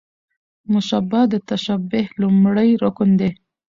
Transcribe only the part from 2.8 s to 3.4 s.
رکن دﺉ.